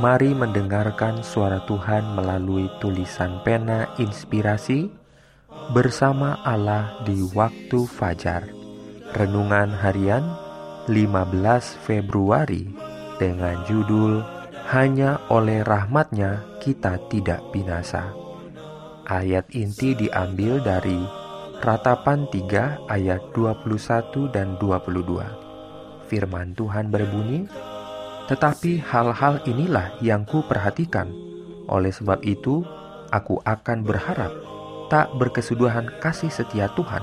[0.00, 4.88] Mari mendengarkan suara Tuhan melalui tulisan pena inspirasi
[5.76, 8.48] bersama Allah di waktu fajar.
[9.12, 10.24] Renungan harian
[10.88, 12.64] 15 Februari
[13.20, 14.24] dengan judul
[14.72, 18.08] Hanya oleh rahmatnya kita tidak binasa.
[19.04, 20.96] Ayat inti diambil dari
[21.60, 26.08] Ratapan 3 ayat 21 dan 22.
[26.08, 27.44] Firman Tuhan berbunyi,
[28.30, 31.10] tetapi hal-hal inilah yang ku perhatikan.
[31.66, 32.62] Oleh sebab itu,
[33.10, 34.30] aku akan berharap
[34.86, 37.02] tak berkesudahan kasih setia Tuhan,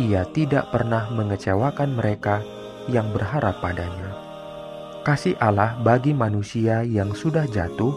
[0.00, 2.40] Ia tidak pernah mengecewakan mereka
[2.88, 4.16] yang berharap padanya.
[5.04, 7.92] Kasih Allah bagi manusia yang sudah jatuh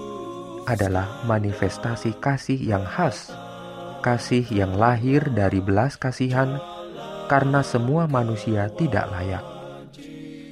[0.65, 3.31] adalah manifestasi kasih yang khas,
[4.01, 6.59] kasih yang lahir dari belas kasihan
[7.31, 9.45] karena semua manusia tidak layak.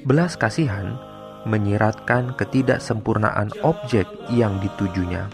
[0.03, 1.12] Belas kasihan
[1.43, 5.27] menyiratkan ketidaksempurnaan objek yang ditujunya.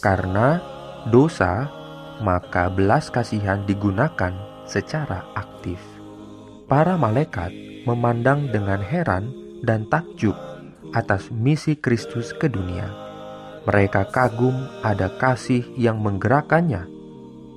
[0.00, 0.60] Karena
[1.08, 1.68] dosa,
[2.24, 4.32] maka belas kasihan digunakan
[4.64, 5.80] secara aktif.
[6.68, 7.50] Para malaikat
[7.84, 9.32] memandang dengan heran
[9.64, 10.36] dan takjub
[10.96, 12.88] atas misi Kristus ke dunia.
[13.68, 16.88] Mereka kagum ada kasih yang menggerakkannya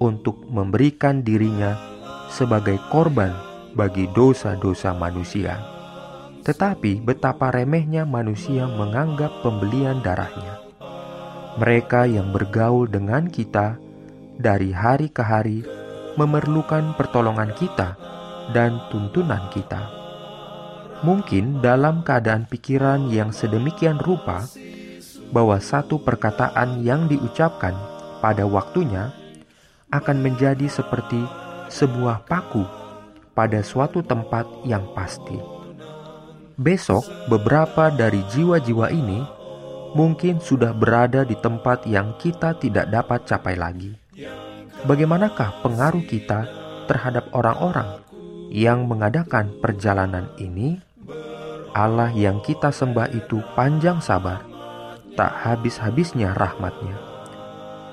[0.04, 1.80] untuk memberikan dirinya
[2.28, 3.32] sebagai korban
[3.72, 5.73] bagi dosa-dosa manusia.
[6.44, 10.60] Tetapi betapa remehnya manusia menganggap pembelian darahnya.
[11.56, 13.80] Mereka yang bergaul dengan kita
[14.36, 15.64] dari hari ke hari
[16.20, 17.96] memerlukan pertolongan kita
[18.52, 19.88] dan tuntunan kita.
[21.04, 24.48] Mungkin dalam keadaan pikiran yang sedemikian rupa,
[25.34, 27.74] bahwa satu perkataan yang diucapkan
[28.22, 29.10] pada waktunya
[29.90, 31.20] akan menjadi seperti
[31.74, 32.64] sebuah paku
[33.34, 35.53] pada suatu tempat yang pasti.
[36.54, 37.02] Besok,
[37.34, 39.26] beberapa dari jiwa-jiwa ini
[39.98, 43.98] mungkin sudah berada di tempat yang kita tidak dapat capai lagi.
[44.86, 46.46] Bagaimanakah pengaruh kita
[46.86, 48.06] terhadap orang-orang
[48.54, 50.78] yang mengadakan perjalanan ini?
[51.74, 54.46] Allah yang kita sembah itu panjang sabar,
[55.18, 56.94] tak habis-habisnya rahmatnya.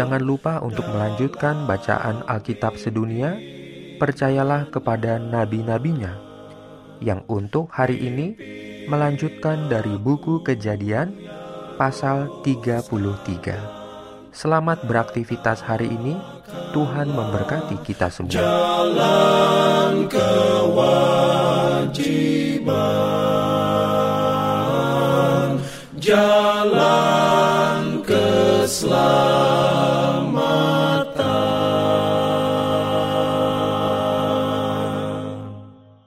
[0.01, 3.37] Jangan lupa untuk melanjutkan bacaan Alkitab sedunia.
[4.01, 6.17] Percayalah kepada nabi-nabinya
[7.05, 8.33] yang untuk hari ini
[8.89, 11.13] melanjutkan dari buku Kejadian
[11.77, 14.33] pasal 33.
[14.33, 16.17] Selamat beraktivitas hari ini.
[16.73, 18.41] Tuhan memberkati kita semua.
[18.41, 20.81] Jalan kewajiban,
[26.01, 26.90] jalan.